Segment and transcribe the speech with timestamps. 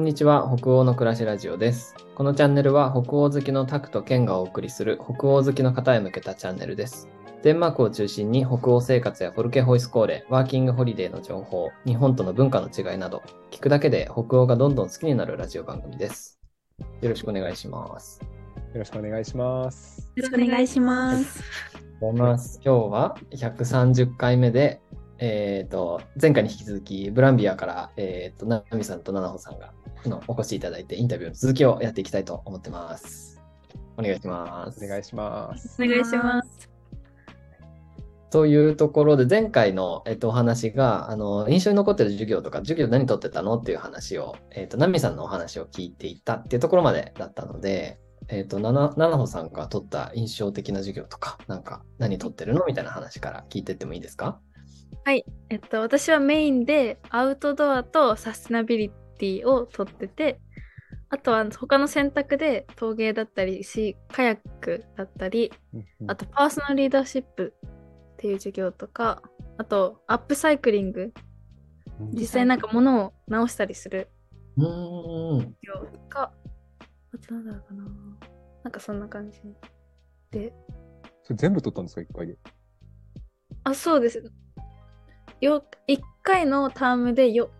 [0.00, 1.94] こんにちは、北欧の暮らしラジオです。
[2.14, 7.06] このチャンネルは北欧好きのタクとケンがお送りする北欧好きの方へ向けたチャンネルです。
[7.42, 16.40] デンマークを中心に北欧生活やフォルケホイスコーレ、ワーキングホリデーの情報、日本との文化の違いなど、聞くだけで北欧がどんどん好きになるラジオ番組です。
[17.02, 18.22] よろしくお願いします。
[18.72, 20.10] よろしくお願いします。
[20.16, 21.42] よろしくお願いします。
[22.14, 22.58] ます。
[22.64, 24.80] 今日は130回目で、
[25.22, 29.74] えっ、と、前回に引き続き、ブランビアから、えっ、と、ナミさんとナナホさんが
[30.06, 33.38] のお越しいただいて、インタビューの続きをやっていきたいと思ってます。
[33.98, 34.82] お願いします。
[34.82, 35.82] お願いします。
[35.82, 36.70] お願いします。
[38.30, 47.98] というところで、前回の、えっと、お話が、あの、印象に残ってる授業とか、授業何取ってたのっていう話を、えっと、ナミさんのお話を聞いていたっていうところまでだったので、
[48.28, 54.40] えっと、ナナナナホさんが取った印象的な授業とか、なんか、何取ってるのみたいな話から聞いてってもいいですか？
[55.04, 60.40] はい、えっと、私はメインでアウトドアとサステナビリティを取ってて、
[61.08, 65.52] あとは他の選択で陶芸だったりし、カヤックだったり、
[66.06, 67.54] あとパーソナルリーダーシップ
[68.14, 69.22] っていう授業とか、
[69.58, 71.12] あとアップサイクリング、
[72.12, 74.08] 実際なんか物を直したりする。
[74.56, 76.32] 授業とか、
[77.12, 77.84] あとなんだろうかな。
[78.62, 79.40] なんかそんな感じ
[80.30, 80.52] で。
[81.22, 82.38] それ全部取ったんですか、一回で？
[83.64, 84.22] あ、そうです。
[85.40, 87.50] よ1回のタームでよ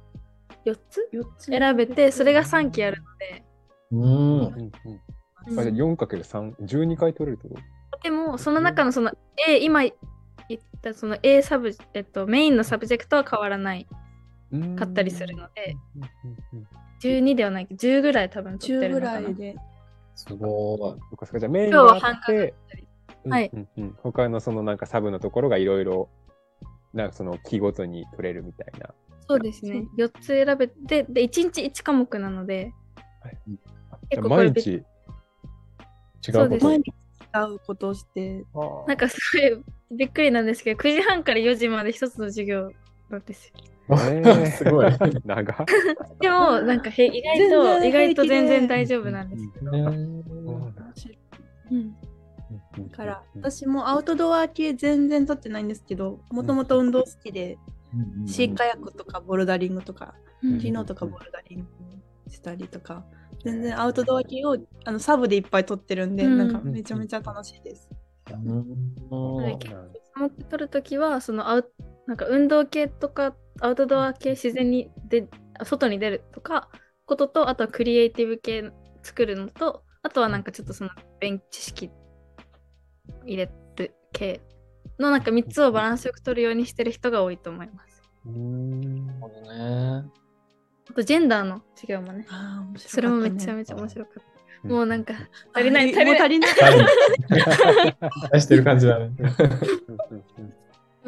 [0.64, 1.44] 4つ？4つ。
[1.46, 3.44] 選べて、それが3期あるので、
[3.92, 4.02] うーん。
[4.02, 4.54] うん。
[4.54, 4.70] うん。
[5.58, 7.60] あじゃあ 4×3、12回取れるってこ
[8.02, 9.12] でも、その中のその
[9.48, 13.86] A、今言ったその A サブ、えっと、メインのサブジェクトは変わらない。
[14.52, 16.68] とかったりするので、うんうんうん
[17.02, 17.66] 12ではない。
[17.66, 19.28] けど、10ぐらい多分取って10ぐるのからな。
[19.30, 19.56] いで。
[20.16, 20.96] すご
[21.34, 21.38] い。
[21.38, 22.86] じゃあメイン今日はがあっ半額だて、ったり。
[23.24, 23.96] うんはいうんうん。
[24.02, 26.10] 他のそのなんかサブのところがいろいろ、
[26.92, 28.94] なんかその期ごとに取れるみたいな。
[29.28, 29.84] そうですね。
[29.96, 34.70] 4つ選べて、で、1日1科目なので、じゃあ結構毎日。
[34.70, 38.44] 違うそうですこと毎日違うことをして、
[38.86, 42.72] なんかすごいびっくりなんですけど、9時半から4時まで1つの授業
[43.08, 43.54] なんですよ。
[43.90, 44.86] えー すごい。
[45.24, 45.66] 長っ
[46.20, 49.42] でも、なんかへ意外と、全然意外と全然大丈夫なんです。
[51.70, 51.94] うん。
[51.94, 52.09] だ
[52.96, 57.58] から私もアウトドア系全然取ってないんですけど、もともと運動好きで、
[58.26, 61.66] シーカヤックとかボルダリングとか、うん昨日とかボルダリング
[62.30, 63.04] したりとか、
[63.44, 66.38] 全然アウトドア系をあのサブでいっぱい取ってるんで、うん。
[66.38, 67.88] なんかめちゃめちゃ楽しいです。
[68.30, 69.74] はい結
[70.14, 71.72] 構持って取るときは、そのアウ
[72.06, 75.28] なんか運動系とか、アウトドア系自然にで
[75.64, 76.68] 外に出るとか、
[77.06, 78.70] ことと、あとはクリエイティブ系
[79.02, 80.90] 作るのと、あとはなんかちょっとその
[81.20, 81.90] 勉知識
[83.24, 84.40] 入れる系
[84.98, 88.02] のなんか3つをバランスよく取るようにしてる人が多いと思います。
[88.26, 89.06] うん。
[89.06, 90.04] なるほどね。
[90.90, 92.82] あとジェンダーの授業もね、あー面白かった。
[92.82, 94.22] ねそれもめちゃめちゃ面白かっ
[94.62, 94.68] た。
[94.68, 95.90] もうなんかあ足りない。
[95.90, 96.20] 足りない。
[96.20, 96.50] 足りない。
[98.32, 99.10] 出してる感じだね。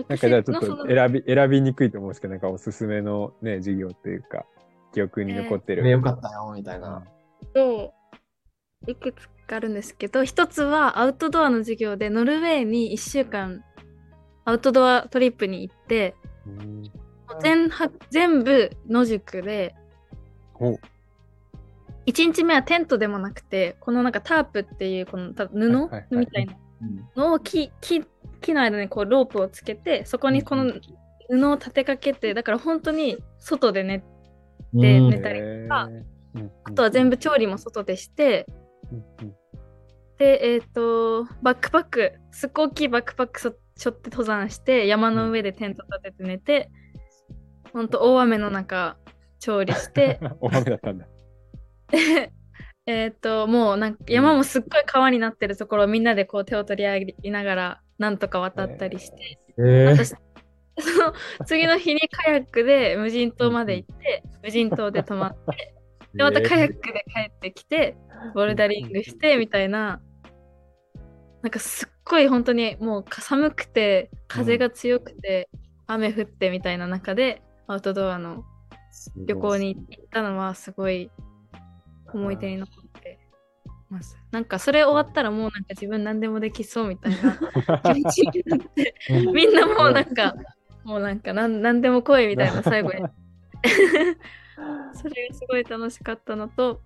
[0.08, 4.46] なんかじゃあちょっと選び選びにくいと思うんですけど、なんかおすすめのね、授業っていうか、
[4.94, 5.82] 記憶に残ってる。
[5.82, 7.02] ね、よかったよ、みたいな。
[7.52, 7.92] と
[8.86, 13.62] いくつかあるんですけど一つはアウトドアの授業でノルウェーに1週間
[14.44, 16.14] アウトドアトリップに行って
[16.46, 16.82] うん。
[17.40, 19.74] 全は全部野宿で
[20.54, 20.72] お。
[22.06, 25.56] 1日目はテントでもなくてこのなんかタープっていうこのた布、
[26.10, 26.54] みたいな
[27.16, 28.04] のを木木
[28.40, 30.72] 木の間にこうロープをつけてそこにこの
[31.30, 33.98] 布を立てかけてだから本当に外で寝
[34.74, 35.10] でうん。
[35.10, 35.88] 寝たりとか
[36.64, 38.46] あとは全部調理も外でして
[40.18, 46.70] で、えっ、と、バックパック、すっごい大きいバックパックそ背負って登山して、山の上でテント立てて寝て、
[47.72, 48.96] ほんと大雨の中、
[49.40, 51.06] 調理して、 お雨だったんだ。
[51.90, 52.32] で
[52.86, 59.96] えっと、もうなんか山もすっごい川になってるところをみんなでこう手を取り合いながら、なんとか渡ったりして、えー。
[59.96, 60.10] 私、
[60.78, 61.14] その
[61.46, 65.74] 次の日にカヤックで無人島まで行って、無人島で泊まって、
[66.14, 67.96] で、またカヤックで帰ってきて、
[68.34, 70.00] ボルダリングしてみたいな、
[71.42, 75.48] なんかすっごい本当にもう寒くて、風が強くて、
[75.86, 78.44] 雨降ってみたいな中で、アウトドアの
[79.16, 81.10] 旅行に行ったのはすごい
[82.12, 83.18] 思い出に残って
[83.90, 84.18] ます。
[84.30, 87.38] なんかそれ終わったらもうなんか自分何でもできそうみたいな
[87.94, 90.34] 気持ちになって、うんみんなもうなんか、
[90.84, 93.02] もうなんかなん何でも来いみたいな最後に。
[94.94, 96.80] それがすごい楽しかったのと、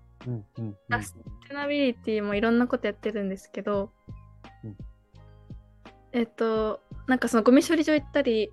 [0.90, 1.14] サス
[1.48, 3.90] テナビリティもいろんなことやってるんですけど、
[4.64, 4.76] うん。
[6.12, 8.52] えっと、なんかそのゴミ処理場行ったり、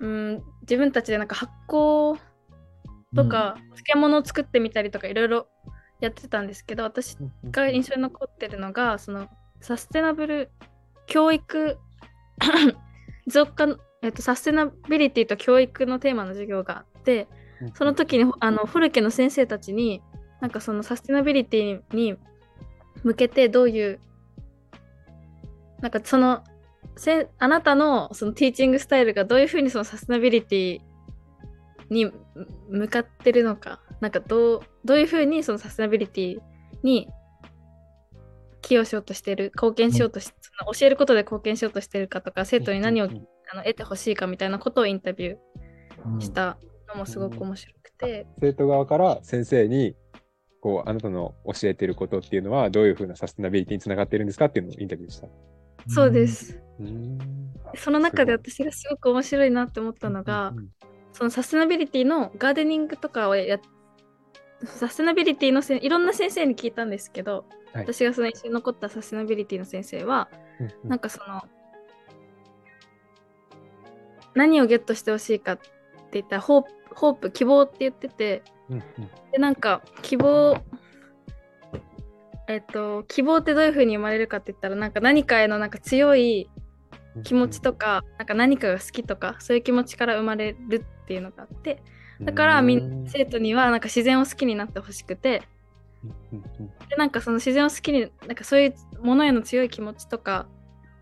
[0.00, 2.18] うん、自分たちでなんか発酵
[3.14, 5.46] とか、漬物を作ってみたりとかいろいろ
[6.00, 7.16] やってたんですけど私
[7.50, 9.28] が印象に残ってるのがその
[9.60, 10.50] サステナブル
[11.06, 11.78] 教育
[12.40, 12.74] 持
[13.28, 17.28] 続可えっと、サステナビリティと教育のテーマの授業があって
[17.74, 20.00] その時にあのフォルケの先生たちに
[20.40, 22.16] なんかそのサステナビリティに
[23.02, 24.00] 向けてどういう
[25.80, 26.42] なんかその
[26.96, 30.80] せあなたのそのティーチングスタイルがどういうふうにそのサステナビリティ
[31.88, 32.10] に
[32.68, 36.38] 向かってるのかなんかどうどういうふうにそのサステナビリティ
[36.82, 37.08] に
[38.62, 40.32] 寄与しようとしてる貢献しようとし、そ
[40.64, 46.58] の教えることで貢献しようとしてるかとか生徒に何をあの得てほしいかみたいなことをインタビューした
[46.88, 49.96] のもすごく面白くて、生徒側から先生に
[50.60, 55.28] こうあなたの教えてることっていうのはどういうふうなサステナビリティにつながっているんですかっていうのをインタビューした。
[55.88, 56.60] そうです。
[56.78, 57.18] うん
[57.74, 60.52] その中で私がすごく面白いなって思ったのが、
[61.12, 63.60] そのサステナビリティのガーデニングとかをやっ
[64.64, 70.28] サステナビリティのせいろんな先生に聞いたんですけど、はい私がその一緒に残ったサステナビリティの先生は、
[70.82, 71.44] なんかその
[74.34, 75.68] 何をゲットしてほしいかって
[76.14, 78.42] 言ったらホープホープ希望って言ってて
[79.32, 80.56] でなんか希望
[82.48, 86.50] えっと希望ってどういう風に生まれるかって言ったらなんか何かへのなんか強い
[87.22, 91.82] 気持ちとかなんか何かが好きとかそういう気持ちから生まれるっていうのがあって
[92.20, 95.42] だからみん生徒にはなんか自然を好きになってほしくて
[96.88, 100.46] でなんかその自然を好きになんかそういうものへの強い気持ちとか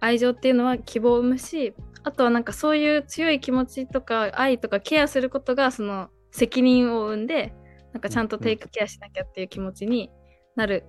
[0.01, 1.75] 愛情っていうのは希望を生むし
[2.05, 7.53] あとはなんかそういう強い気持ちとか愛とかケアすることがその責任を生んで
[7.93, 10.11] なんかちゃんとテイクケアしなきゃっていう気持ちに
[10.57, 10.85] なる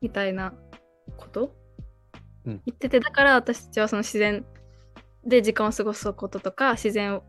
[0.00, 0.54] みたいな
[1.16, 1.54] こと、
[2.46, 4.46] うん言っててだから私たちはその自然
[5.26, 7.20] で時間を過ごすこととか自然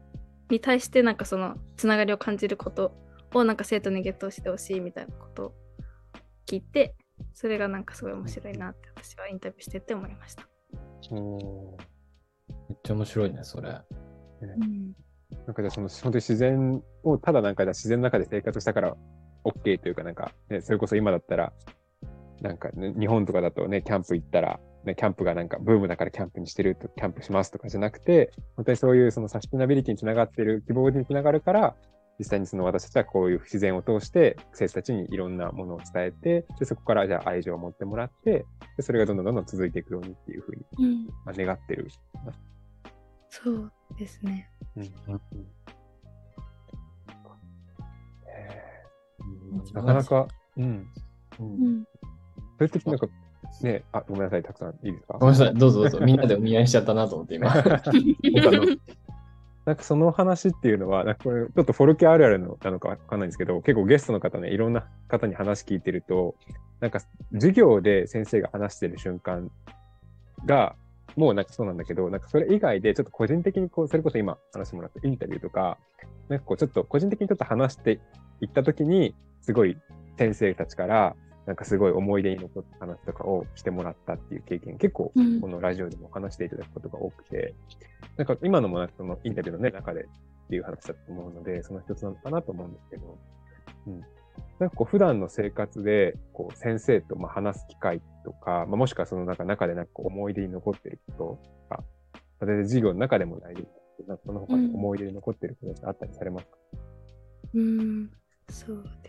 [0.50, 2.94] に対してなんかそのつながりを感じること
[3.34, 5.54] をなんか生徒にゲットしてほしいみたいなことを
[6.48, 6.96] 聞いて
[7.34, 10.48] それがなんかすごい面白いなって私はインタビューしてて思いました。
[11.12, 13.70] めっちゃ面白いね、それ。
[15.46, 18.96] なんかじゃあその本当に自然をただなんかじゃあ自然の中で生活したから
[19.44, 21.54] OK というかなんか、ね、それこそ今だったら
[22.42, 31.76] なんか、ね、日本とかだとねキャンプ行ったら、ね、キャンプがなんかブームだからキャンプにしてるとキャンプしますとかじゃなくて本当にそういうそのサステナビリティにつながってる希望につながるから
[32.20, 38.46] 実際にその私たちはこういう自然を通して生徒たちにいろんなものを伝えてでそこからじゃあ愛情を持ってもらって
[38.78, 41.88] でそれがどんどんどんどん続いていくようにっていうふうに、うん、まあ、願ってる。
[43.30, 44.50] そうですね。
[44.76, 44.86] うんう
[45.16, 45.22] ん
[49.74, 50.28] なかなか、
[50.58, 50.88] うん。
[51.40, 51.84] うん、
[52.58, 53.08] それってなんか、
[53.62, 55.18] ね、あ、ごめんなさい、たくさんいいですか？
[55.20, 56.00] ごめんなさい、どうぞどうぞ。
[56.02, 57.50] みんなでお見合いしちゃったなと思って今。
[57.52, 58.66] 他の
[59.70, 66.34] なんかその話っていうのは、なんかこれちょっとフォルケあるあるのなのかわかんないんですけど、結構ゲストの方ね、いろんな方に話聞いてると、
[66.80, 67.02] なんか
[67.34, 69.52] 授業で先生が話してる瞬間
[70.48, 70.76] が、
[71.16, 75.78] もうなんかそうなんだけど、なんかそれ以外でちょっと個人的にこう、それこそ今話してもらったインタビューとか、
[76.30, 78.00] なんかこうちょっと個人的にちょっと話して
[78.42, 79.78] いったときに、すごい
[80.18, 81.16] 先生たちから、
[81.50, 87.56] なんかすごい思い出に残った話とかをしてもらったっていう経験、結構うんこのラジオでも話していただくことが多くて、
[88.18, 93.18] なんか今のもなんかそのインタビューの、ね、中でっていう話だと思うので、その一つなのかなと思うんですけど、
[93.88, 94.00] うん。
[94.60, 106.58] なんかこう普段の生活でこう先生とまあ話す機会とか、まあ、もしくはそのなんか中でなんか思い出に残ってることとか、まあ全然授業の中でも大丈夫ですけど、なんかその他に思い出に残ってることってあったりされますか、
[107.56, 108.12] うん、
[108.52, 109.09] そうで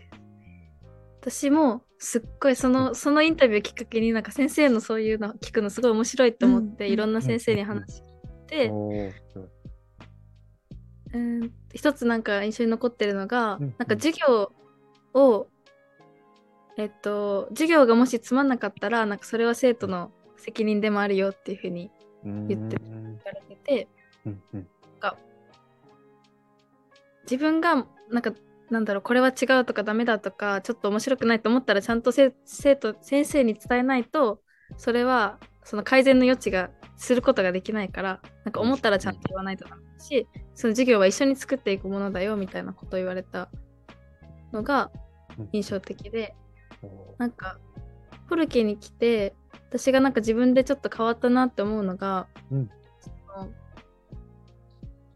[1.21, 6.91] 私もすっごいそのそのインタビューきっかけになんか先生のそういうの聞くのすごい面白いと思って、うん。
[6.91, 9.13] いろんな先生に話聞いて、うん。
[11.13, 13.75] うん、一つなんか印象に残ってるのが、うん。
[13.77, 14.51] なんか授業
[15.13, 15.47] を
[16.77, 21.91] えっと授業がもしつまんなかったらなんかそれは生徒の責任でもあるよっていうふうに
[22.25, 23.03] うん言ってうん。
[23.03, 23.87] 言われてて
[24.25, 24.41] うん。
[24.53, 24.67] うん
[27.23, 28.33] 自分がなんか
[28.71, 34.39] なんだろうこれは違うとかダメだとかちょっと面白くないと思ったらちゃんとせ生徒先生に伝えないと
[34.77, 43.49] それはその改善の余地がすることができないからなんか思ったらちゃんと言わないとダメだしその授業は一緒に作っていくものだよみたいなことを言われた
[44.53, 44.89] のが
[45.51, 46.33] 印象的で
[47.17, 47.59] なんか
[48.27, 49.35] フォルケに来て
[49.71, 52.69] 私がなんか自分でちょっと変わったなって思うのが、うん。
[52.99, 53.09] そ
[53.39, 53.49] の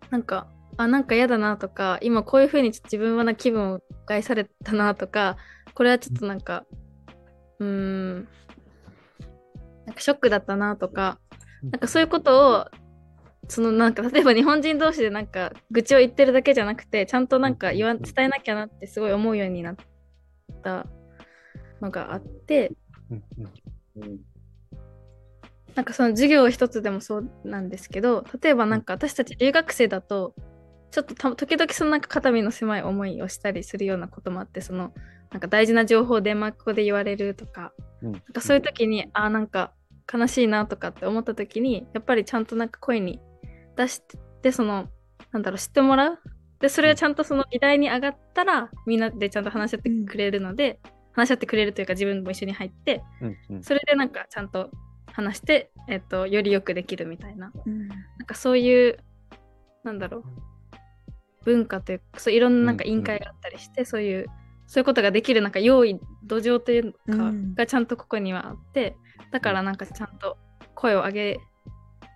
[0.09, 0.47] なんか
[0.77, 5.37] あなんか嫌だなとか今こういう風にちょっと自分はな気分を害されたなとか
[5.73, 6.65] これはちょっとなんか
[7.59, 8.27] うーん
[9.85, 11.19] なんかショックだったなとか
[11.63, 12.65] うんなんかそういうことを
[13.47, 19.75] そのなんか例えば日本人同士でなんか愚痴を言ってるだけじゃなくてちゃんとなんか言わ伝えなきゃなってすごい思うようになっ
[20.63, 20.87] た
[21.81, 22.71] のがあって
[25.75, 30.33] なんかその授業一つでもそうなんですけど例えばなんか私たち留学生だと
[30.95, 34.93] ちょっとた時々そのなんか肩身の狭い思いをしたりするようなこともあってその
[35.29, 38.11] なんか大事な情報をデンマーク語で言われるとかうん。
[38.13, 39.73] なんかそういう時にあーなんか
[40.11, 43.19] 悲しいなとかって思った時にやっぱりちゃんとなんか声に
[43.75, 44.03] 出し
[44.41, 44.87] てその
[45.33, 46.19] なんだろう知ってもらう。
[46.61, 50.79] でそれがちゃんとその議題に上がったらみんなでちゃんと話し合ってくれるので、
[51.11, 53.63] 話し合ってくれるというか自分も一緒に入ってうんうん。
[53.63, 54.71] それでなんかちゃんと
[55.07, 57.51] 話して、えっと、よりよくできるみたいな。
[57.65, 57.89] うん。
[57.89, 58.97] なんかそういう
[59.83, 60.54] なんだろう
[61.45, 64.25] 文化というかそういろんななんか委員会があったりして、そういう
[64.67, 67.53] そういうことができるなんか用意土壌というか、うん。
[67.53, 68.95] がちゃんとここにはあって
[69.31, 70.37] だからなんかちゃんと
[70.73, 71.39] 声を上げ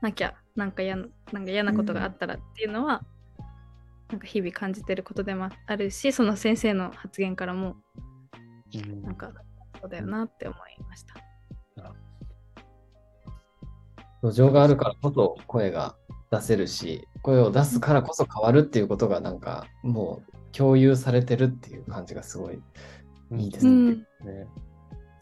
[0.02, 3.04] なきゃなんか嫌ななんか嫌なことがあったらっていうのは、
[4.10, 7.76] なんか日々感じてることでもあるしその先生の発言からも
[8.74, 9.04] うん。
[9.04, 9.32] なんか
[9.80, 11.14] そうだよなって思いました。
[14.22, 15.96] 土壌があるからこそ声が
[16.32, 22.60] 出せるし、声を出すからこそ変わるっていうことがなんかもう共有されてるっていう感じがすごい
[23.38, 23.72] いいですね。
[23.72, 24.48] うん、ね。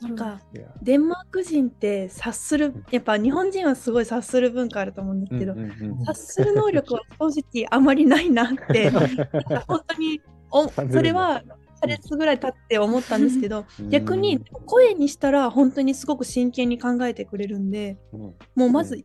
[0.02, 0.40] なんか
[0.84, 10.22] デンマーク人って察するやっぱ日本人はすごい察する文化あると思うんですけど、うんうん察する能力は正直あまりないなって なんか本当に
[10.52, 11.42] おそれは
[11.78, 13.90] 1ヶ月ぐらい経って思ったんですけどうん。
[13.90, 18.20] 逆に声にしたら本当にすごく真剣に考えてくれるんでうん。
[18.56, 19.04] もうまず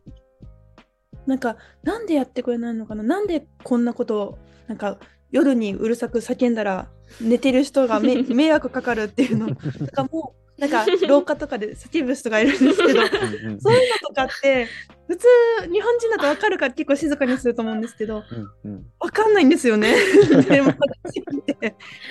[1.25, 3.03] なんかなんでやってくれないのかな？
[3.03, 4.37] なんでこんなことを
[4.67, 4.97] なんか
[5.31, 6.89] 夜にうるさく叫んだら
[7.21, 9.47] 寝てる人が 迷惑かかるっていうの。
[9.55, 10.35] とかも
[10.67, 14.67] なんか廊下とかで叫ぶ人がいるんですけどうんうんそういうのとかって
[15.07, 15.27] 普通
[15.69, 18.23] 日本人だと分かるから結構静かにすると思うんですけど
[18.63, 18.85] うんうん。
[18.99, 19.93] 分かんないんですよね。
[20.47, 20.73] でも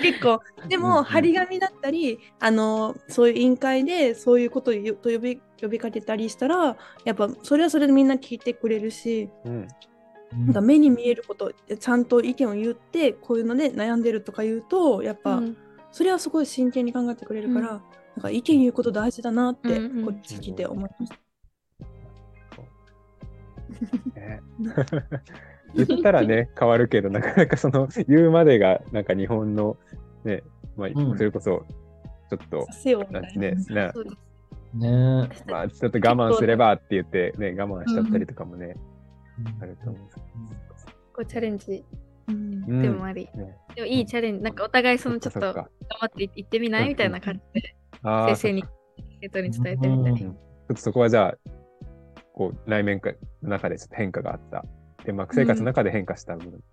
[0.01, 0.39] 結構。
[0.67, 0.89] でうんうん。
[0.89, 9.67] も張り紙だったりあのそういう委員会でそういうことを呼び呼びかけたりしたらやっぱそれはそれでみんな聞いてくれるしうん。
[10.45, 15.57] なんか目に見えることちゃんと意見を言ってこういうので悩んでるとか言うとやっぱ、うん。
[15.93, 17.79] それはすごい真剣に考えてくれるから、
[18.15, 20.05] なんか意見言うこと大事だなってうんうん。
[20.05, 21.17] こっち来て思いました。
[24.19, 24.41] ね。
[25.75, 29.77] 言ったらね、 変わるけど、なかなかその言うまでが、なんか日本の、
[30.23, 30.43] ね、
[30.77, 31.17] まあ、うん。
[31.17, 31.65] それこそ、
[32.29, 33.29] ちょっとさ、せよみたな。
[33.29, 33.41] いな。
[33.41, 34.17] ね、なそうです。
[34.75, 35.29] ね。
[35.47, 38.75] まあ、ちょっと我慢すればって言って、ね、我慢しちゃったりとかもね、
[39.59, 40.09] あると思う
[41.13, 41.83] こうチャレンジ。
[42.27, 43.57] でもあり、ね。
[43.75, 44.43] でもいいチャレンジ。
[44.43, 46.89] なんかお互いそのちょっと頑張っていってみない？
[46.89, 48.63] みたいな感じで先生に
[49.21, 50.35] 生徒に伝えてみたり、ちょっ
[50.67, 51.37] とそこはじゃあ、
[52.33, 54.65] こう、内面化の中でちょっと変化があった。
[55.05, 56.63] デンマーク生活の中で変化した部分。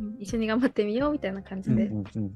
[0.00, 0.16] うん。
[0.18, 2.32] 一緒に頑張ってみようみたいな感じで、うんうんうん。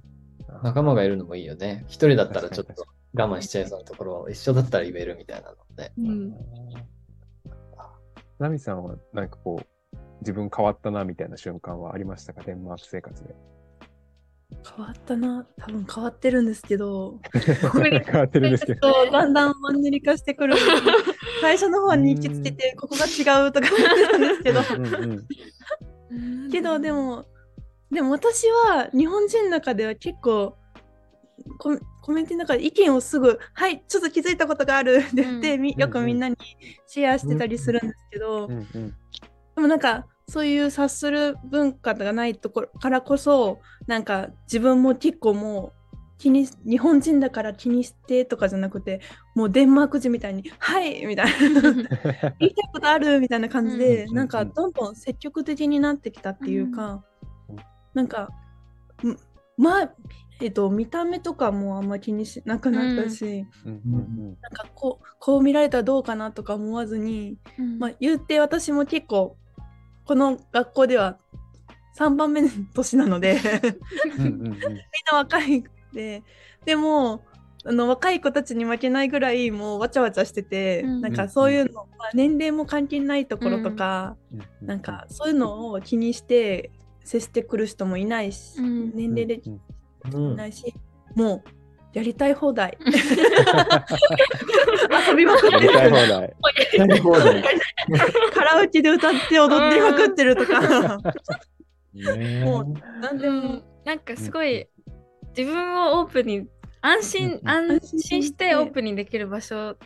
[0.62, 1.85] 仲間がいるのもいいよね。
[1.88, 5.92] 一人だったらちょっと我慢しちゃいそうなところを一緒だったら言えるみたいなので。
[5.99, 6.35] うん。
[8.38, 12.42] ナミさんはなんかこう、自分変わったなみたいな瞬間はありましたか？
[12.42, 13.35] デンマーク生活で。
[14.76, 15.47] 変わったな。
[15.59, 17.19] 多分変わってるんですけど。
[17.33, 19.11] 変わってるんですけど。
[19.11, 20.54] だんだんマンネリ化してくる。
[21.40, 24.61] 最初の方に行きつけてここが違うとか思ってたんですけど。
[24.76, 25.26] うんうん
[26.50, 27.26] けどでも
[27.90, 30.57] でも私は日本人の中では結構
[31.59, 36.37] コメコメントの中で意見をすぐ「はいちょっと気づいたことがある」って言って、うんみよくみんなに
[36.87, 38.95] シェアしてたりするんですけど、うんうん。
[39.54, 43.59] でもなんかそういう察する文化がないところからこそ
[43.89, 49.01] なんか自分も結構もう気に日本人だから気にしてとかじゃなくて
[49.35, 51.63] もうデンマーク人みたいに「はい」みたいな。
[52.39, 57.03] 言いたいことあるみたいな感じで、うんなんかどんどん積極的になってきたっていうか、
[57.49, 57.57] うん
[57.95, 58.31] なんか
[59.03, 59.17] ん
[59.57, 59.93] まあ
[60.41, 67.79] えっと見た目とかもあんま気にしなくなったし、うんうんなんかこうこう見られたらどうかなとか思わずに、うん。
[67.81, 69.37] まあ、言うて私も結構
[70.04, 71.19] この学校では
[71.99, 73.38] 3番目の年なので
[74.19, 74.52] みんうんうん。
[74.52, 74.61] うん
[75.11, 76.23] な若いで
[76.64, 77.25] でも
[77.64, 81.00] あの若い子たちに負けないぐらいもうわちゃわちゃしてて、うん。
[81.02, 84.66] なんかそういうの、まあ、年齢も関係ないところとか、うん。
[84.66, 86.71] なんかそういうのを気にして
[87.04, 88.92] 接してくる人もいないし、うん。
[88.95, 89.61] 年齢でうん
[90.14, 90.33] うん。
[90.33, 90.75] いないし、
[91.14, 91.50] もう
[91.92, 92.78] やりたい放題。
[95.09, 95.90] 遊びまくってやりたい
[96.88, 97.45] る放題。
[98.35, 100.99] カラオケで歌って踊ってまくってるとか、
[101.95, 102.65] ねもう
[103.01, 103.65] 何でもうん。
[103.85, 104.69] なんかすごい
[105.37, 106.49] 自分をオープンに
[106.83, 109.77] 安心、うん安心してオープンにできる場所。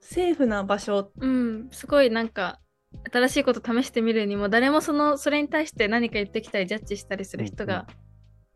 [0.00, 1.12] セーフな場所。
[1.18, 2.60] うんすごいなんか
[3.12, 7.86] 新しいこと試してみるにも誰もそのそれに対して何か言ってきたりジャッジしたりする人が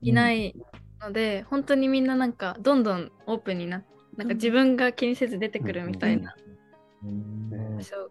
[0.01, 0.55] いない
[1.01, 4.29] ので、本当にみんななんかどんどんオープンになってなん。
[4.29, 6.35] か自分が気にせず出てくるみたいな
[7.03, 7.77] うん。
[7.77, 8.11] 場所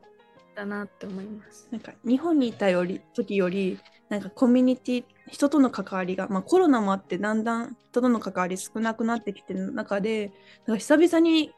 [0.55, 1.67] だなって思います。
[1.71, 3.79] なんか日本にいたより時より
[4.09, 10.31] なんかコミュニティ人との関わりが、まあ、コロナもあってだんだん人との関わり少なくなってきてる中で
[10.65, 11.51] なんか久々に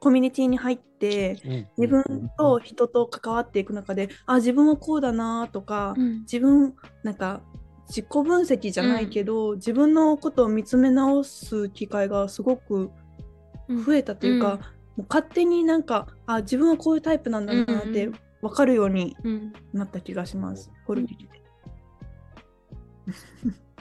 [0.00, 7.42] コミュニティに入って自分と人と関わっていく中であ自分はこうだなとか自分なんか
[7.88, 12.90] 自己分析じゃないけど、自分のことを見つめ直す機会がすごく
[13.68, 20.70] 増えたというか、うんもう勝手になんかあ自分はこういうタイプなんだなってうん分かるようにうんなった気がします。
[20.84, 21.42] ホルティキで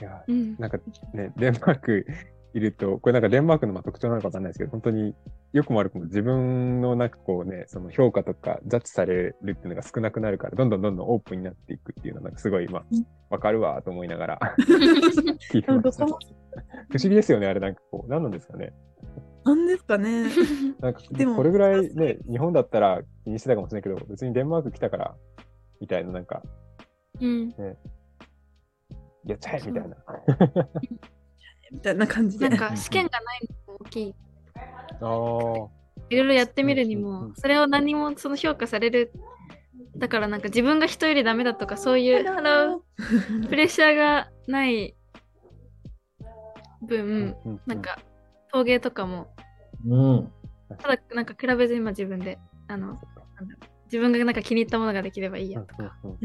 [0.02, 0.80] いやうんなんか
[1.14, 2.06] ね、デンマーク
[2.54, 5.16] いると、これなんかデンマークのまあ特徴なのかわかんないですけど、本当に
[5.54, 14.40] よくも悪くも自分のなんかこうね、その評価とかジャッジされるっていうのが少なくなるから、どんどんどんどんオープンになっていくっていうのはなんかすごい今うん、わかるわと思いながら
[15.52, 16.06] 聞いてました。
[16.06, 16.20] 不思
[17.04, 18.74] 議ですよね、あれなんかこう、何なんですかね。
[19.44, 20.26] なんですかね。
[20.80, 25.16] なんかでもこれぐらいね、日本だったら気にしてたかもしれないけど、別にデンマーク来たから、
[25.80, 26.44] みたいななんか、
[27.20, 27.54] うん
[29.26, 29.98] やっちゃえみたいな。
[31.72, 32.50] みたいな感じで。
[32.50, 34.16] なんか試験がないのも大きい。
[34.56, 35.82] ああ。
[36.10, 39.12] いろいろやってみるにも、それを何もその評価される。
[39.96, 44.96] だからなんか自分が人よりダメだとかそういうハロープレッシャーがない
[46.82, 48.00] 分、なん、か
[48.52, 49.34] 陶芸とかも、
[49.88, 50.32] うん。
[50.80, 53.00] ただなんか比べずに今自分で、あの、
[53.86, 55.62] 自分がなんか気に入ったものができればいいや。
[55.62, 56.18] とか、うん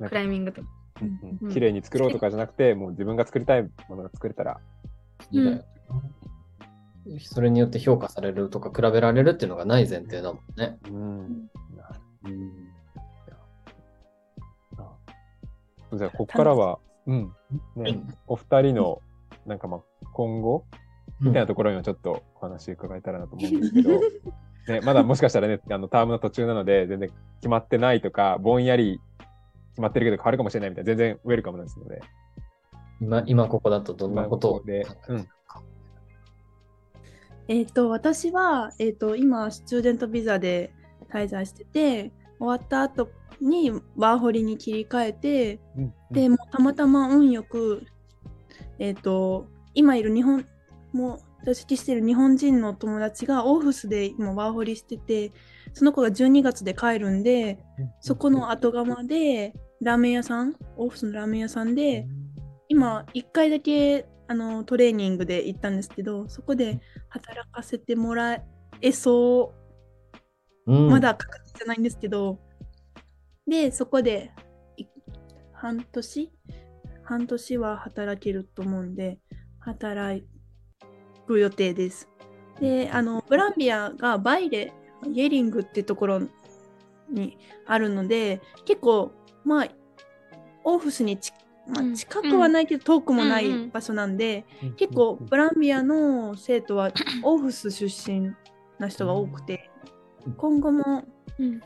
[0.00, 0.04] う。
[0.04, 0.08] ん。
[0.08, 0.68] クライミングとか。
[1.00, 1.52] うんうん。
[1.52, 4.60] 綺麗に作ろうとかじゃなくて、もう自分が作りたいものが作れたら。
[5.30, 5.64] いいだよ。
[7.18, 10.78] それによって評価されるとか比べられるっていうのがない前提だもんね。
[10.88, 11.50] うん。
[12.24, 12.72] うん。
[15.98, 17.32] じゃあ、ここからは、うん。
[17.76, 19.02] ね、お二人の、
[19.44, 19.58] なん。
[19.58, 19.80] かまあ、
[20.12, 20.64] 今後
[21.22, 23.90] みたいなところにもちょっとお話伺えたらなと思うんですけど、
[24.68, 29.00] ね、まだもしかしたらね、あの、タームの途中なので、全然決まってないとか、ぼんやり
[29.70, 32.00] 決まってるけど変わるかもしれないみたいな、全然ウェルカムですので、
[33.00, 35.28] 今、今ここだとどんなことを今ここでうん。
[37.48, 40.72] えっ、と、私は、えっ、と、今、スチューデントビザで
[41.10, 47.84] 滞在してて、終わった後にワーホリに切り替えて、うんで、もうたまたま運よく、
[48.78, 50.46] えっ、と、今いる日本、
[50.92, 55.32] もう、私きしてる日本人の友達がオーフスで今ワーホリしてて、
[55.72, 57.58] その子が12月で帰るんで、
[58.00, 62.06] そこの後釜で、ラーメン屋さん、オーフスのラーメン屋さんで、
[62.68, 68.42] 今1回だけあのトレーニングで行ったんですけどそこで働かせてもら
[68.80, 69.52] えそ
[70.66, 70.88] う、うん。
[70.88, 72.38] まだ確実じゃないんですけど。
[73.46, 74.30] でそこで
[74.78, 74.86] い
[75.52, 76.32] 半年？
[77.02, 79.18] 半年は働けると思うんで
[79.58, 80.24] 働
[81.32, 82.08] く予定です。
[82.60, 84.72] であのブランビアがバイレ
[85.10, 86.20] イエリングってところ
[87.10, 89.10] にあるので結構
[89.44, 89.68] まあ
[90.64, 91.32] オーフスにち、
[91.66, 91.94] まあうん。
[91.94, 96.92] 近くはないけど遠くもない場所なんで、うん結構ブランビアの生徒は
[97.24, 98.32] オーフス出身
[98.78, 99.70] な人が多くて
[100.36, 101.04] 今後も
[101.38, 101.60] うん。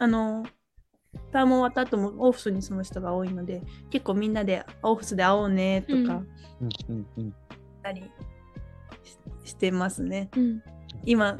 [0.00, 0.46] あの
[1.32, 6.06] ターム終わった後もオーフスに住む人が多いので結構みんなでオーフスで会おうねとかうん。
[6.06, 6.26] うん
[6.88, 7.30] うんうん。
[7.30, 7.34] し
[7.82, 8.10] たり
[9.48, 10.28] ししてますね。
[10.36, 10.62] うん。
[11.04, 11.38] 今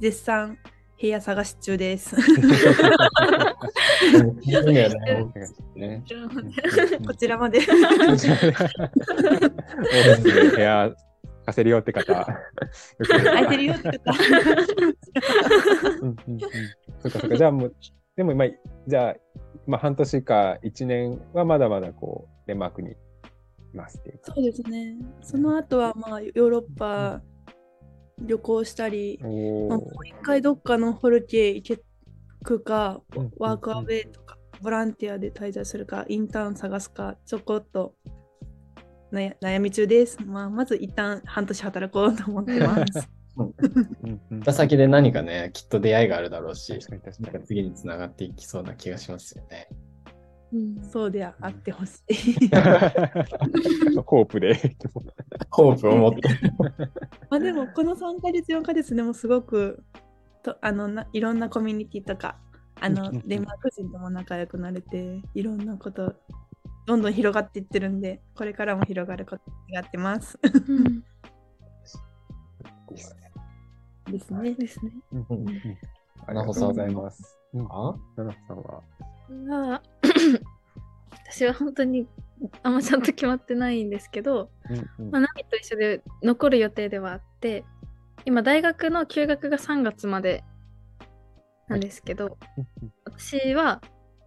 [0.00, 0.58] 絶賛
[1.00, 2.16] 部屋探し中です。
[2.16, 2.22] こ
[7.14, 7.58] ちらまで。
[7.58, 7.66] オー
[8.16, 8.26] フス
[10.24, 10.50] で。
[10.56, 10.92] 部屋
[11.46, 12.26] 貸せるよって方。
[13.06, 14.12] 空いてるよって方。
[16.02, 16.08] うん。
[16.08, 16.34] うん。
[16.34, 16.40] うん。
[17.00, 17.36] そっかそっか。
[17.36, 17.74] じゃあもう、
[18.16, 18.46] でも今、
[18.88, 19.14] じゃあ、
[19.66, 22.94] まあ半年か1年はまだまだこう、デンマークにい
[23.72, 24.32] ますっていうか。
[24.34, 24.96] そうですね。
[25.22, 27.22] その後はまあヨーロッパ
[28.20, 31.82] 旅行したり、まあもう一回どっかのホルケ行け
[32.42, 37.94] くかうん、ワークアウェイとか、ボランティアで滞在するか、インターン探すか、ちょこっと
[39.12, 40.18] 悩悩み中です。
[40.24, 43.08] まあ、まず一旦半年働こうと思ってます。
[44.30, 46.76] うんた先で何かね、きっと出会いがあるだろうし、
[47.44, 49.68] 次につながっていきそうな気がしますよね。
[50.52, 52.48] うんそうであってほしい。
[54.04, 54.76] ホープで。
[55.50, 56.28] ホープを持って。
[57.28, 59.84] まあでも、この3ヶ月、4ヶ月でもすごく
[60.42, 62.38] とあのないろんなコミュニティとか、
[62.80, 66.14] あのデンマーク人とも仲良くなれて、いろんなこと、
[66.86, 70.38] どんどん広がっていってるんで、これからも広がること願ってます。
[70.42, 71.04] うん
[72.90, 74.54] ですね。
[74.54, 74.92] ですね。
[75.12, 75.78] うんうんうん
[76.26, 77.38] ありがとうございます。
[77.70, 79.82] あナナさんは？
[80.08, 80.40] が
[81.30, 82.06] 私は本当に
[82.62, 85.10] あんまちゃんと決まってないんですけど、うんうん。
[85.10, 87.64] まあ、ナミと一緒で残る予定ではあって
[88.24, 90.44] 今大学の休学が3月まで
[91.68, 92.38] なんですけど、
[93.04, 93.82] 私は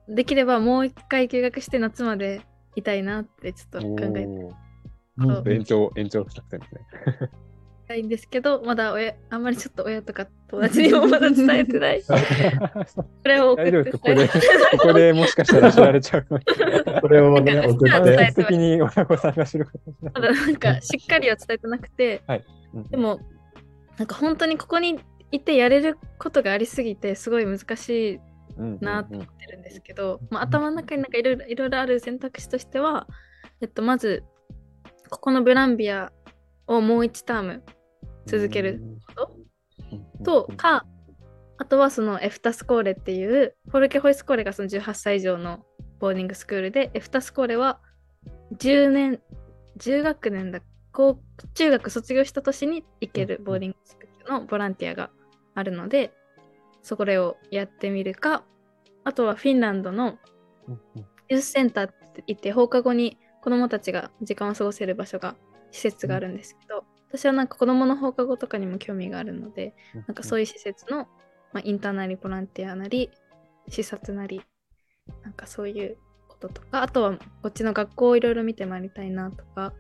[0.07, 2.41] できればもう一回休学して夏まで
[2.75, 5.51] いたいなってちょっと考えて。
[5.51, 6.81] 延長、延長作戦ですね。
[7.91, 12.15] たいんですけどまだ親あんまりちょっと親とか友達にもまだ伝えてない こ
[13.25, 14.27] れを送ってですかここで、
[14.71, 16.25] ここでもしかしたら知られちゃう。
[17.01, 18.11] これをね、なんか送って。
[18.13, 20.13] 間接的に親御さんが知ることになる。
[20.13, 22.21] まだなんかしっかりは伝えてなくて、
[22.73, 23.19] うんでも
[23.97, 24.99] なんか本当にここに
[25.31, 28.19] いてやれることがありすぎてすごい難しい
[28.57, 33.07] うんなって思ってるんですけど、まあ、頭の中になんかいろいろいろいろある選択肢としては、
[33.61, 34.23] えっと、まず
[35.09, 36.11] ここのブランビア
[36.67, 37.63] をもう1ターム
[38.25, 38.81] 続ける
[39.15, 39.31] こ
[40.23, 40.45] と？
[40.47, 40.85] とか
[41.57, 45.59] あとはそのエフタスコーレっていうフォルケホイスコーレがその18歳以上の
[45.99, 47.79] ボーディングスクールでエフタスコーレは
[48.57, 49.19] 10年
[49.77, 51.19] 10学年だ高
[51.53, 55.09] 中学卒業した年に行けるボーディングスクールのボランティアが
[55.55, 56.13] あるので
[56.81, 58.43] そこれをやってみるか
[59.03, 60.17] あとはフィンランドの
[61.29, 65.35] ユースセンターって言って放課後に子どもたちが時間を過ごせる場所が
[65.71, 69.75] 施設があるんですけど、私はなんか子どもの放課後とかにも興味があるので
[70.07, 71.07] なんかそういう施設の、
[71.51, 73.11] まあ、インターナリボランティアなり
[73.67, 74.41] 視察なり
[75.23, 75.97] なんかそういう
[76.29, 79.73] こととかあとはこっちの学校をいろいろ見て回りたいなとか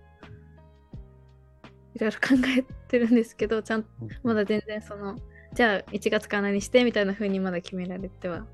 [1.95, 3.85] いろいろ考えてるんですけどちゃん
[4.23, 5.15] まだ全然その
[5.53, 8.45] じゃあ1月から何してみたいな風にまだ決められては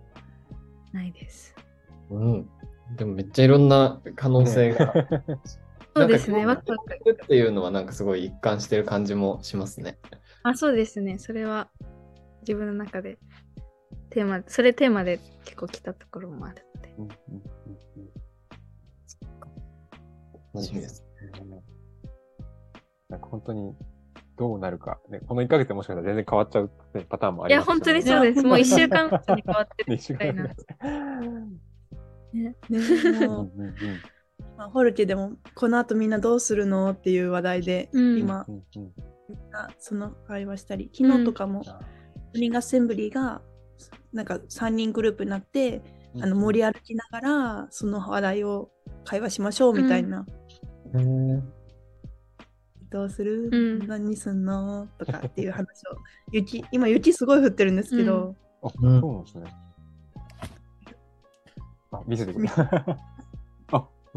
[0.93, 1.55] ないです。
[2.09, 2.49] うん。
[2.95, 4.93] でもめっちゃいろんな可能性が。
[5.99, 7.12] そうですね、ワクワク。
[7.12, 9.97] っていうのはなんかすごい一貫してる感じもしますね。
[10.43, 11.69] あ、そうですね、それは
[12.41, 13.17] 自分の中で
[14.10, 16.95] テーマ、それテーマで結構来たところもあるので。
[16.97, 17.41] うんうんうん
[17.97, 18.27] うん
[20.57, 21.03] 楽しみです。
[23.10, 23.75] なんか本当に
[24.38, 28.43] どうなるか、ね、この1ヶ月でもしかしたら全然変わっちゃう、ね、パターンもあいや、ります本当にそうです。
[28.43, 30.55] もう1週間ごとに変わってる 一週間ぐらい
[32.33, 32.55] ね。
[32.69, 33.51] ね、もう
[34.57, 38.17] まあ、ホルケでもこの後みんなどうするのっていう話題で、うん。
[38.19, 38.91] 今うんうん
[39.51, 41.69] あその会話したり昨日とかもス
[42.31, 43.41] プリングアッセンブリーが
[44.13, 45.81] なんか3人グループになって、
[46.21, 48.71] あの盛り歩きながらその話題を
[49.03, 50.25] 会話しましょうみたいな、
[52.89, 53.87] どうする、うん。
[53.87, 54.87] 何すんの？
[54.97, 55.97] とかっていう話を
[56.31, 59.01] 雪今雪すごい降ってるんですけど、あ、うん。
[59.01, 59.53] そうなんですね。
[61.91, 62.49] あ、見せてくれ。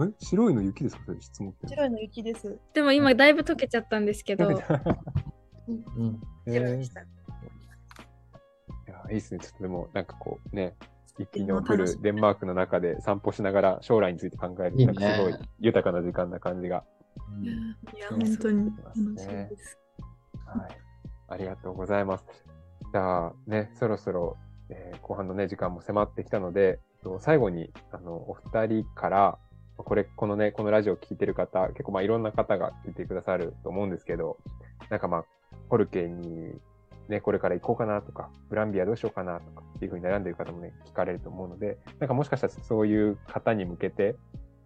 [0.04, 0.12] あ、え？
[0.18, 1.68] 白いの雪ですか質問って。
[1.68, 2.58] 白いの雪です。
[2.74, 4.56] でも今だいぶ溶けちゃったんですけど、うん。
[6.46, 6.90] えーい。
[8.86, 9.40] や、いいですね。
[9.40, 10.74] ちょっとでも、なんかこうね、
[11.18, 16.84] 雪の降るデンマークの中で散歩しながら将来について考える、いいねなんかすごい豊かな時間な感じが。
[17.42, 19.78] いや、本当に楽しいです。
[20.46, 20.70] はい。
[21.28, 22.24] ありがとうございます。
[22.92, 24.36] じゃあね、そろそろ、
[24.70, 29.38] えー後半のね、時間も迫ってきたので、えっと最後に、あの、お二人から、
[29.82, 34.38] これ、このね、このラジオを聞いてる方、結構まあいろんな方が聞いてくださると思うんですけど、
[34.88, 35.24] なんかまあ、
[35.68, 36.54] ホルケに
[37.10, 44.16] ね、これから行こうかなとか、ブランビアどうしようかなとかっていうふうに悩んでる方もね、聞かれると思うので、なんかもしかしたらそういう方に向けて、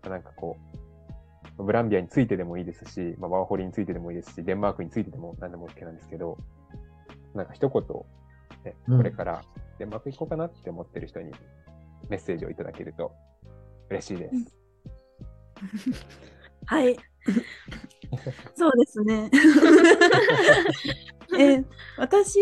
[0.02, 0.58] なんかこ
[1.58, 6.36] う、ブランビアについてでもいいですし、まあ、ワーホリについてでもいいですし、デンマークについてでも何でも OK なんですけど、
[7.34, 7.82] なんか一言、
[8.64, 9.42] ね、うんこれから
[9.78, 11.32] デンマーク行こうかなって思ってる人に
[12.08, 13.12] メッセージをいただけると
[13.88, 14.63] 嬉しいです。
[16.66, 16.96] はい。
[18.54, 19.30] そうですね。
[21.38, 21.64] え
[21.96, 22.38] 私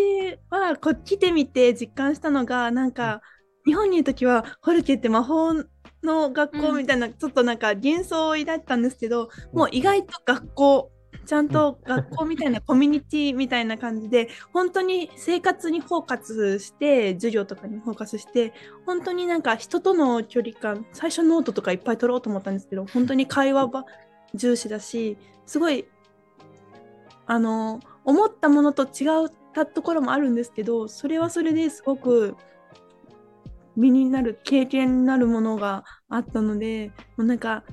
[0.50, 3.22] はこ来てみて実感したのがなんか
[3.64, 5.54] 日本にいる時はホルケって魔法
[6.02, 10.92] の学校みたいな、ちょっとなんか幻想を抱いてたんですけど、もう意外と学校
[11.26, 18.52] ちゃんと学校みたいなコミュニティみたいな感じで本当に生活にフォーカスして授業とかにフォーカスして
[18.86, 23.84] 本当になんか人との距離感最初ノートとかいっぱい取ろうと思ったんですけど本当に会話ば
[24.34, 25.86] 重視だしすごい
[27.26, 32.36] あの思ったものと違ったところもあるんですけどそれはそれですごく
[33.76, 37.64] 身になる経験になるものがあったのでもうなんか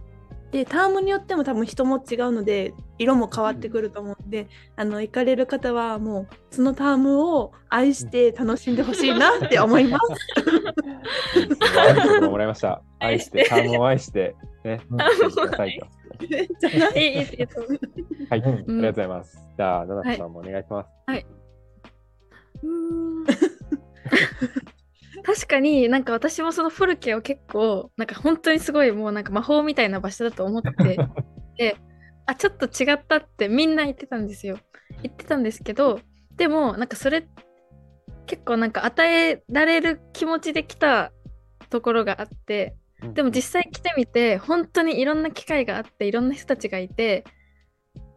[0.52, 11.40] でタームによっても多分人も違うので色も変わってくると思うんで、あの行かれる方はもうそのタームを愛して楽しんでほしいなって思います。
[11.40, 12.82] いいですね愛の言葉もらいました。
[13.00, 15.88] 愛して、タームを愛して、ね、うん愛してくださいと。
[16.28, 17.62] じゃないはい、ありがと
[18.68, 19.40] うんうございます。
[19.58, 20.90] じゃあ、ナナさんもお願いします。
[22.64, 23.26] うーん
[25.24, 30.98] 確かになんか私もそのフォルケを結構なんか本当にすごいもうなんか魔法みたいな場所だと思って
[31.58, 31.78] で
[32.30, 34.60] あちょっと違ったってみんな言ってたんですよ。
[35.02, 36.00] 言ってたんですけど
[36.36, 37.28] でもなんかそれ
[38.28, 41.12] 結構なんか与えられる気持ちで来た
[41.72, 42.76] ところがあって
[43.14, 47.24] でも実際来てみて本当にいろんな機会があっていろんな人たちがいて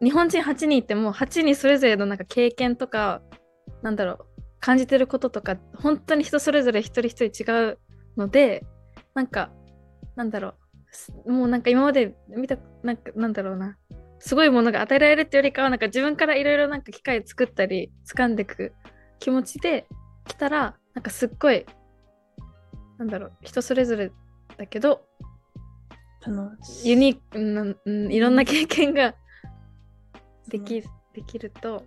[0.02, 3.22] 日本人8人いても8人それぞれのなんか経験とか
[3.82, 4.26] なんだろう
[4.60, 7.78] 感じてることとか本当に人それぞれ一人一人違う
[8.16, 8.64] ので
[9.14, 9.50] なんか
[10.16, 10.54] なんだろ
[11.26, 13.78] うもうなんか今まで見たなんかなんだろうな
[14.24, 18.72] すごいものが与えられるってよりかはなんか自分からいろいろなんか機会作ったり掴んでいく
[19.18, 19.84] 気持ちで
[20.28, 21.66] 来たらなんかすっごい
[22.98, 24.12] なんだろう人それぞれ
[24.56, 25.02] だけど
[26.24, 26.90] 楽しい。
[26.90, 29.16] ユニークな、うん、いろんな経験が
[30.46, 31.84] でき,、できると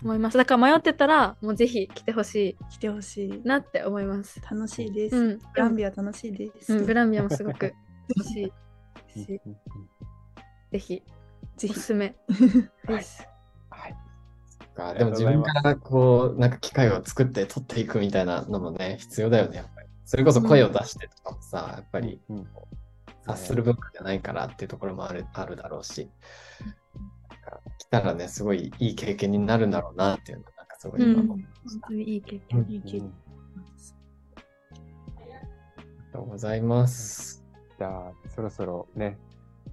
[0.00, 3.42] 思いますだから迷ってたらもうぜひ来てほし来てほしいい。
[3.44, 5.16] なって思います楽しいです。
[5.16, 6.72] うんブランビア楽しいです。
[6.72, 7.74] うん、ブランビアもすごく
[8.16, 8.52] 欲し
[9.16, 9.40] いし
[10.70, 11.02] ぜひ
[11.56, 11.72] ぜひ。
[11.72, 12.14] おすすめ
[12.88, 13.26] です。
[13.70, 13.96] はい。
[14.74, 19.88] かでも自分からこう、なんか機会を作って取っていくみたいなのもね、必要だよね、やっぱり。
[20.04, 22.46] それこそ声を出してとかもさ、やっぱりうん
[23.26, 26.10] 察する文化じゃないからっていうところもあるあるだろうし、
[27.30, 31.70] なんか来たらね、すごいいい経験になるんだろうなっていうのなんかすごい今思いました。
[31.70, 32.66] 本当にいい経う験。
[32.66, 33.12] んいい経験
[35.16, 35.38] ありが
[36.12, 37.44] とうございます。
[37.78, 39.18] じゃあ、そろそろね、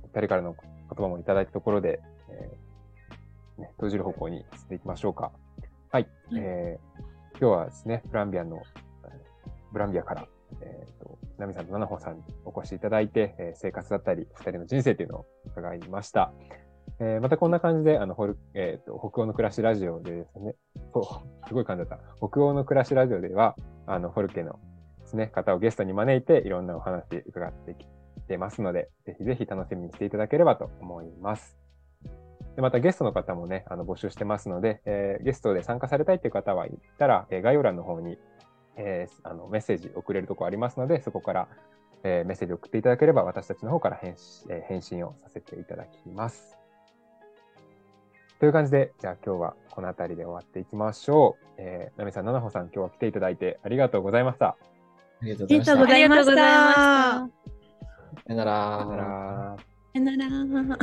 [0.04, 0.56] お二人からの
[0.93, 5.32] 言葉もいただいたところで、えーね、閉じる方向に進んでいきましょうか。
[5.91, 6.08] はい。
[6.38, 7.01] えー
[7.39, 8.62] 今日はですね、ブランビアの、
[9.04, 10.27] えーブランビアから、
[10.62, 16.34] えっ、と、ナミさんとナナホさんにお越しいただいて、えー生活だったり、二人の人生というのを伺いました。
[16.99, 20.56] えーまたこんな感じで、あの、ホルえっ、と、北欧の暮らしラジオでですね、
[21.47, 21.99] すごい感じだった。
[22.17, 23.56] 北欧の暮らしラジオでは、
[23.88, 24.60] あの、ホルケの
[24.99, 27.88] ですね、方をゲストに招いて、いろんなお話伺ってき
[28.32, 31.58] てますので、ぜひぜひ楽しみにしていただければと思います。
[32.56, 38.17] でまたゲストの方もね、あの募集してますので、えーゲストで参加されたいという方はいたら、えー概要欄の方に、
[38.78, 41.48] えーあのメッセージ送れるところありますので、そこから、
[42.04, 46.58] えーメッセージ送っていただければ、私たちの方から返信,、えー返信をさせていただきます。
[48.39, 51.46] という感じで、じゃあ今日はこの辺りで終わっていきましょう。
[51.58, 54.48] えー、ナミさん、ナナホさん、今日は来ていただいてありがとうございました。
[54.48, 54.58] あ
[55.22, 55.74] りがとうごございました。
[55.74, 57.61] ありがとうございました
[58.15, 59.58] さよなら。
[59.93, 60.78] さよなら。